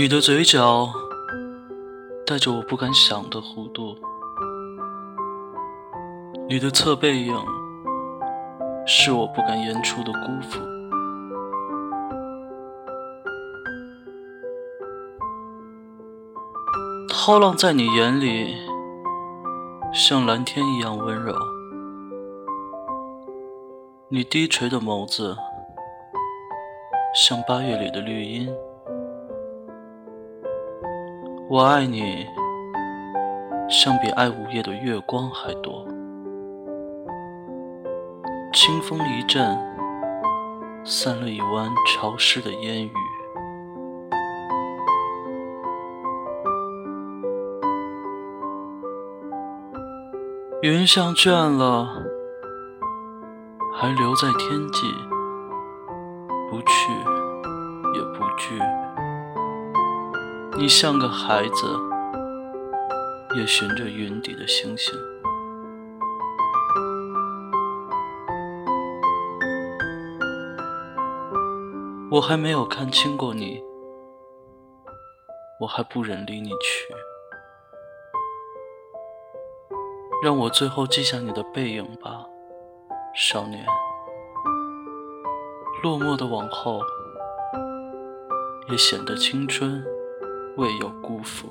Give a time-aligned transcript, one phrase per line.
[0.00, 0.88] 你的嘴角
[2.26, 3.94] 带着我不敢想的弧度，
[6.48, 7.36] 你的侧背影
[8.86, 10.58] 是我不敢言出的辜负。
[17.10, 18.56] 涛浪在你眼里
[19.92, 21.34] 像蓝天一样温柔，
[24.08, 25.36] 你低垂的眸子
[27.14, 28.48] 像八月里的绿荫。
[31.52, 32.28] 我爱你，
[33.68, 35.84] 像比爱午夜的月光还多。
[38.52, 39.58] 清风一阵，
[40.84, 42.92] 散了一湾潮湿的烟雨。
[50.62, 51.88] 云像倦了，
[53.74, 54.86] 还留在天际，
[56.48, 56.92] 不去
[57.96, 58.56] 也不惧。
[60.60, 61.80] 你像个孩子，
[63.34, 64.94] 也寻着云底的星星。
[72.10, 73.64] 我还没有看清过你，
[75.60, 76.94] 我还不忍离你去。
[80.22, 82.26] 让我最后记下你的背影吧，
[83.14, 83.64] 少年。
[85.82, 86.82] 落寞的往后，
[88.68, 89.82] 也显得青春
[90.56, 91.48] 未有辜负。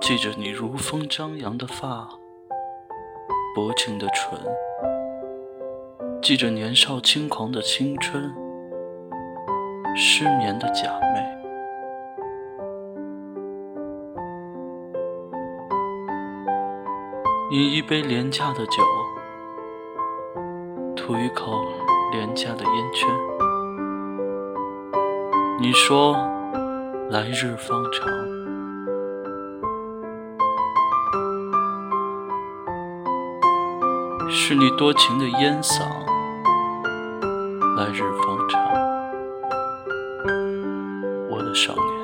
[0.00, 2.08] 记着你如风张扬的发，
[3.54, 4.38] 薄情的唇，
[6.20, 8.34] 记着年少轻狂的青春，
[9.96, 11.30] 失眠的假寐。
[17.52, 18.82] 饮一杯廉价的酒，
[20.96, 21.64] 吐一口
[22.12, 23.08] 廉价的烟圈。
[25.60, 26.16] 你说
[27.08, 28.08] 来日方长，
[34.28, 35.82] 是你多情的烟嗓。
[37.76, 38.60] 来日方长，
[41.30, 41.99] 我的少年。